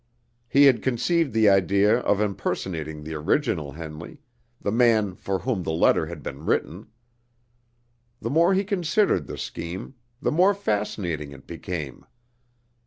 He 0.49 0.63
had 0.63 0.81
conceived 0.81 1.31
the 1.31 1.47
idea 1.47 1.99
of 1.99 2.19
impersonating 2.19 3.03
the 3.03 3.13
original 3.13 3.73
Henley, 3.73 4.19
the 4.59 4.71
man 4.71 5.13
for 5.13 5.37
whom 5.37 5.61
the 5.61 5.71
letter 5.71 6.07
had 6.07 6.23
been 6.23 6.43
written. 6.43 6.87
The 8.19 8.31
more 8.31 8.55
he 8.55 8.63
considered 8.63 9.27
the 9.27 9.37
scheme, 9.37 9.93
the 10.19 10.31
more 10.31 10.55
fascinating 10.55 11.29
it 11.33 11.45
became. 11.45 12.07